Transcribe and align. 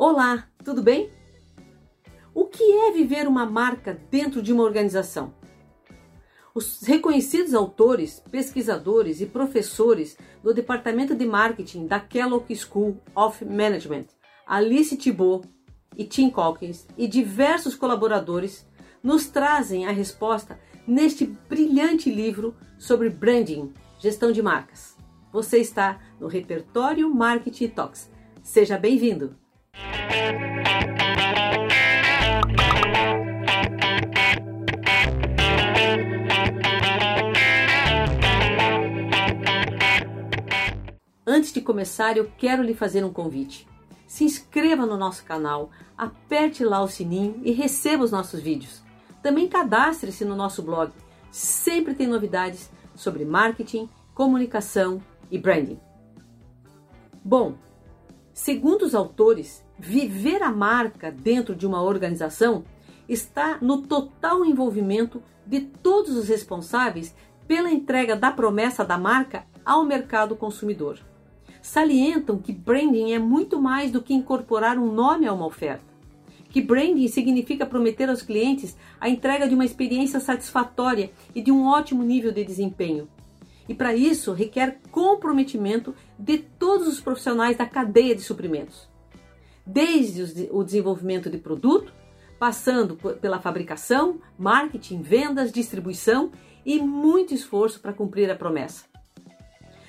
Olá, 0.00 0.46
tudo 0.64 0.80
bem? 0.80 1.10
O 2.32 2.44
que 2.44 2.62
é 2.62 2.92
viver 2.92 3.26
uma 3.26 3.44
marca 3.44 4.00
dentro 4.08 4.40
de 4.40 4.52
uma 4.52 4.62
organização? 4.62 5.34
Os 6.54 6.82
reconhecidos 6.82 7.52
autores, 7.52 8.22
pesquisadores 8.30 9.20
e 9.20 9.26
professores 9.26 10.16
do 10.40 10.54
Departamento 10.54 11.16
de 11.16 11.26
Marketing 11.26 11.88
da 11.88 11.98
Kellogg 11.98 12.54
School 12.54 13.02
of 13.12 13.44
Management, 13.44 14.04
Alice 14.46 14.96
Thibault 14.96 15.48
e 15.96 16.04
Tim 16.04 16.30
Calkins 16.30 16.86
e 16.96 17.08
diversos 17.08 17.74
colaboradores 17.74 18.64
nos 19.02 19.26
trazem 19.26 19.84
a 19.84 19.90
resposta 19.90 20.60
neste 20.86 21.26
brilhante 21.26 22.08
livro 22.08 22.54
sobre 22.78 23.10
branding, 23.10 23.74
gestão 23.98 24.30
de 24.30 24.42
marcas. 24.42 24.96
Você 25.32 25.58
está 25.58 26.00
no 26.20 26.28
Repertório 26.28 27.12
Marketing 27.12 27.70
Talks. 27.70 28.08
Seja 28.44 28.78
bem-vindo! 28.78 29.47
Antes 41.30 41.52
de 41.52 41.60
começar, 41.60 42.16
eu 42.16 42.30
quero 42.36 42.62
lhe 42.62 42.74
fazer 42.74 43.04
um 43.04 43.12
convite. 43.12 43.68
Se 44.06 44.24
inscreva 44.24 44.84
no 44.84 44.96
nosso 44.96 45.24
canal, 45.24 45.70
aperte 45.96 46.64
lá 46.64 46.82
o 46.82 46.88
sininho 46.88 47.40
e 47.44 47.52
receba 47.52 48.02
os 48.02 48.10
nossos 48.10 48.40
vídeos. 48.40 48.82
Também 49.22 49.46
cadastre-se 49.46 50.24
no 50.24 50.34
nosso 50.34 50.62
blog. 50.62 50.90
Sempre 51.30 51.94
tem 51.94 52.06
novidades 52.06 52.70
sobre 52.94 53.24
marketing, 53.24 53.88
comunicação 54.14 55.00
e 55.30 55.38
branding. 55.38 55.78
Bom, 57.24 57.54
segundo 58.32 58.82
os 58.82 58.94
autores, 58.94 59.62
viver 59.78 60.42
a 60.42 60.50
marca 60.50 61.10
dentro 61.10 61.54
de 61.54 61.66
uma 61.66 61.82
organização 61.82 62.64
está 63.08 63.58
no 63.62 63.82
total 63.82 64.44
envolvimento 64.44 65.22
de 65.46 65.60
todos 65.60 66.16
os 66.16 66.28
responsáveis 66.28 67.14
pela 67.46 67.70
entrega 67.70 68.16
da 68.16 68.30
promessa 68.30 68.84
da 68.84 68.98
marca 68.98 69.46
ao 69.64 69.84
mercado 69.84 70.36
consumidor. 70.36 70.98
Salientam 71.62 72.38
que 72.38 72.52
branding 72.52 73.12
é 73.12 73.18
muito 73.18 73.60
mais 73.60 73.90
do 73.90 74.02
que 74.02 74.12
incorporar 74.12 74.78
um 74.78 74.92
nome 74.92 75.26
a 75.26 75.32
uma 75.32 75.46
oferta. 75.46 75.86
Que 76.50 76.60
branding 76.60 77.08
significa 77.08 77.66
prometer 77.66 78.08
aos 78.08 78.22
clientes 78.22 78.76
a 79.00 79.08
entrega 79.08 79.48
de 79.48 79.54
uma 79.54 79.64
experiência 79.64 80.18
satisfatória 80.18 81.10
e 81.34 81.42
de 81.42 81.52
um 81.52 81.66
ótimo 81.66 82.02
nível 82.02 82.32
de 82.32 82.44
desempenho. 82.44 83.08
E 83.68 83.74
para 83.74 83.94
isso 83.94 84.32
requer 84.32 84.80
comprometimento 84.90 85.94
de 86.18 86.38
todos 86.38 86.88
os 86.88 87.00
profissionais 87.00 87.56
da 87.56 87.66
cadeia 87.66 88.14
de 88.14 88.22
suprimentos 88.22 88.88
desde 89.68 90.48
o 90.50 90.64
desenvolvimento 90.64 91.28
de 91.28 91.36
produto, 91.36 91.92
passando 92.38 92.96
pela 93.20 93.38
fabricação, 93.38 94.20
marketing, 94.38 95.02
vendas, 95.02 95.52
distribuição 95.52 96.32
e 96.64 96.80
muito 96.80 97.34
esforço 97.34 97.80
para 97.80 97.92
cumprir 97.92 98.30
a 98.30 98.34
promessa. 98.34 98.86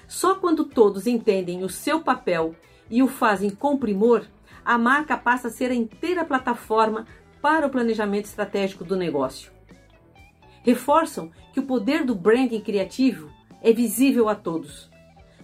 Só 0.08 0.36
quando 0.36 0.66
todos 0.66 1.08
entendem 1.08 1.64
o 1.64 1.70
seu 1.70 2.02
papel 2.02 2.56
e 2.90 3.02
o 3.02 3.08
fazem 3.08 3.50
com 3.50 3.78
primor, 3.78 4.26
a 4.66 4.78
marca 4.78 5.16
passa 5.16 5.48
a 5.48 5.52
ser 5.52 5.72
a 5.72 5.76
inteira 5.76 6.26
plataforma 6.26 7.06
para 7.42 7.66
o 7.66 7.70
planejamento 7.70 8.26
estratégico 8.26 8.84
do 8.84 8.98
negócio. 8.98 9.52
Reforçam 10.64 11.32
que 11.54 11.60
o 11.60 11.66
poder 11.66 12.04
do 12.04 12.16
branding 12.16 12.60
criativo 12.60 13.32
é 13.62 13.72
visível 13.72 14.28
a 14.28 14.36
todos. 14.36 14.90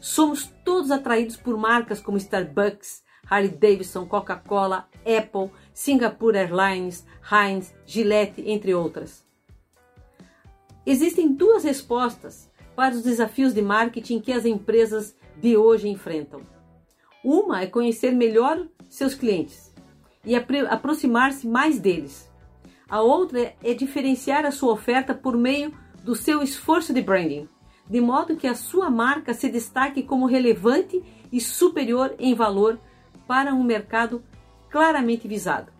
Somos 0.02 0.52
todos 0.66 0.91
atraídos 0.91 1.38
por 1.38 1.58
marcas 1.58 2.02
como 2.02 2.17
Starbucks, 2.17 3.04
Harley 3.29 3.49
Davidson, 3.49 4.05
Coca-Cola, 4.05 4.87
Apple, 5.05 5.51
Singapore 5.73 6.37
Airlines, 6.37 7.05
Heinz, 7.31 7.73
Gillette, 7.85 8.43
entre 8.45 8.73
outras. 8.73 9.25
Existem 10.85 11.33
duas 11.33 11.63
respostas 11.63 12.50
para 12.75 12.94
os 12.94 13.03
desafios 13.03 13.53
de 13.53 13.61
marketing 13.61 14.19
que 14.19 14.31
as 14.31 14.45
empresas 14.45 15.16
de 15.41 15.57
hoje 15.57 15.88
enfrentam. 15.88 16.41
Uma 17.23 17.61
é 17.61 17.67
conhecer 17.67 18.11
melhor 18.11 18.67
seus 18.88 19.16
clientes 19.16 19.73
e 20.23 20.35
aproximar-se 20.35 21.47
mais 21.47 21.79
deles. 21.79 22.29
A 22.88 23.01
outra 23.01 23.55
é 23.63 23.73
diferenciar 23.73 24.45
a 24.45 24.51
sua 24.51 24.73
oferta 24.73 25.13
por 25.13 25.35
meio 25.35 25.73
do 26.03 26.16
seu 26.16 26.44
esforço 26.44 26.94
de 26.94 27.01
branding, 27.01 27.50
de 27.89 28.00
modo 28.00 28.35
que 28.35 28.47
a 28.47 28.53
sua 28.53 28.89
marca 28.89 29.33
se 29.33 29.50
destaque 29.50 30.03
como 30.03 30.27
relevante 30.27 31.03
e 31.31 31.41
superior 31.41 32.13
em 32.19 32.35
valor 32.35 32.79
para 33.28 33.53
um 33.53 33.63
mercado 33.63 34.24
claramente 34.69 35.28
visado. 35.28 35.72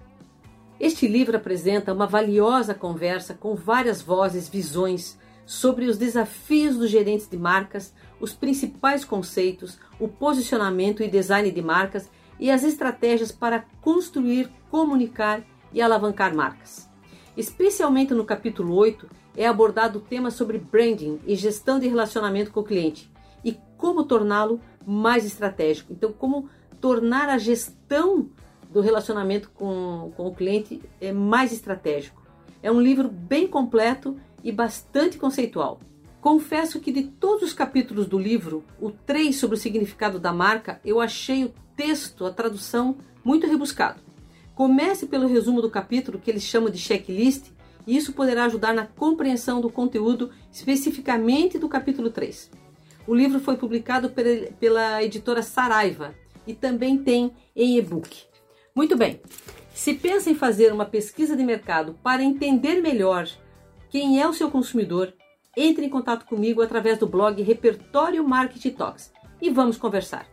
Este 0.80 1.08
livro 1.08 1.38
apresenta 1.38 1.94
uma 1.94 2.08
valiosa 2.08 2.74
conversa 2.74 3.34
com 3.34 3.56
várias 3.56 4.02
vozes, 4.02 4.50
visões 4.50 5.18
sobre 5.46 5.86
os 5.86 5.98
desafios 5.98 6.76
dos 6.76 6.90
gerentes 6.90 7.30
de 7.30 7.38
marcas, 7.38 7.94
os 8.20 8.34
principais 8.34 9.06
conceitos, 9.06 9.80
o 10.00 10.08
posicionamento 10.08 11.04
e 11.04 11.08
design 11.08 11.50
de 11.52 11.62
marcas 11.62 12.10
e 12.40 12.50
as 12.50 12.64
estratégias 12.64 13.32
para 13.32 13.66
construir, 13.82 14.50
comunicar 14.70 15.44
e 15.72 15.82
alavancar 15.82 16.36
marcas. 16.36 16.90
Especialmente 17.38 18.14
no 18.14 18.26
capítulo 18.26 18.76
8 18.76 19.08
é 19.36 19.46
abordado 19.46 20.00
o 20.00 20.02
tema 20.02 20.32
sobre 20.32 20.58
branding 20.58 21.20
e 21.26 21.36
gestão 21.36 21.80
de 21.80 21.88
relacionamento 21.88 22.52
com 22.52 22.62
o 22.62 22.64
cliente 22.64 23.12
e 23.44 23.58
como 23.78 24.06
torná-lo 24.06 24.60
mais 24.86 25.26
estratégico. 25.26 25.92
Então, 25.94 26.12
como 26.12 26.50
tornar 26.80 27.30
a 27.30 27.38
gestão 27.38 28.30
do 28.70 28.82
relacionamento 28.82 29.50
com, 29.52 30.12
com 30.18 30.28
o 30.28 30.36
cliente 30.36 30.82
é 31.00 31.12
mais 31.12 31.54
estratégico. 31.54 32.22
É 32.62 32.72
um 32.72 32.82
livro 32.82 33.08
bem 33.08 33.48
completo 33.48 34.18
e 34.44 34.52
bastante 34.52 35.18
conceitual. 35.18 35.80
Confesso 36.20 36.80
que 36.80 36.92
de 36.92 37.04
todos 37.04 37.44
os 37.44 37.54
capítulos 37.54 38.08
do 38.08 38.18
livro, 38.18 38.64
o 38.82 38.92
3 38.92 39.36
sobre 39.36 39.56
o 39.56 39.60
significado 39.60 40.20
da 40.20 40.34
marca, 40.34 40.82
eu 40.84 41.00
achei 41.00 41.46
o 41.46 41.54
texto, 41.76 42.26
a 42.26 42.32
tradução, 42.32 42.98
muito 43.24 43.48
rebuscado. 43.48 44.02
Comece 44.56 45.06
pelo 45.06 45.28
resumo 45.28 45.62
do 45.62 45.70
capítulo, 45.70 46.20
que 46.20 46.30
eles 46.30 46.44
chamam 46.44 46.70
de 46.70 46.78
checklist, 46.78 47.52
e 47.86 47.96
isso 47.96 48.14
poderá 48.14 48.46
ajudar 48.46 48.74
na 48.74 48.86
compreensão 48.86 49.62
do 49.62 49.70
conteúdo 49.70 50.32
especificamente 50.52 51.60
do 51.60 51.70
capítulo 51.70 52.10
3. 52.10 52.50
O 53.08 53.14
livro 53.14 53.40
foi 53.40 53.56
publicado 53.56 54.12
pela 54.60 55.04
editora 55.04 55.44
Saraiva 55.44 56.16
e 56.46 56.54
também 56.54 56.98
tem 56.98 57.32
em 57.56 57.78
e-book. 57.78 58.24
Muito 58.76 58.98
bem, 58.98 59.22
se 59.74 59.94
pensa 59.94 60.30
em 60.30 60.36
fazer 60.36 60.72
uma 60.72 60.86
pesquisa 60.86 61.36
de 61.36 61.44
mercado 61.44 61.98
para 62.04 62.24
entender 62.24 62.82
melhor 62.82 63.28
quem 63.90 64.22
é 64.22 64.28
o 64.28 64.34
seu 64.34 64.50
consumidor, 64.52 65.14
entre 65.56 65.86
em 65.86 65.90
contato 65.90 66.26
comigo 66.26 66.62
através 66.62 66.98
do 66.98 67.08
blog 67.08 67.42
Repertório 67.42 68.28
Marketing 68.28 68.72
Talks 68.72 69.12
e 69.42 69.50
vamos 69.50 69.78
conversar. 69.78 70.28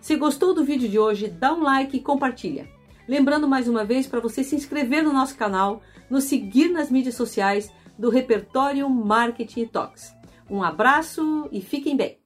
Se 0.00 0.16
gostou 0.16 0.54
do 0.54 0.64
vídeo 0.64 0.88
de 0.88 0.98
hoje, 0.98 1.28
dá 1.28 1.52
um 1.52 1.62
like 1.62 1.96
e 1.96 2.00
compartilha. 2.00 2.68
Lembrando 3.06 3.48
mais 3.48 3.68
uma 3.68 3.84
vez 3.84 4.06
para 4.06 4.20
você 4.20 4.42
se 4.42 4.56
inscrever 4.56 5.02
no 5.02 5.12
nosso 5.12 5.36
canal, 5.36 5.82
nos 6.08 6.24
seguir 6.24 6.68
nas 6.68 6.90
mídias 6.90 7.14
sociais 7.14 7.70
do 7.98 8.10
Repertório 8.10 8.88
Marketing 8.88 9.66
Talks. 9.66 10.14
Um 10.48 10.62
abraço 10.62 11.48
e 11.52 11.60
fiquem 11.60 11.96
bem! 11.96 12.18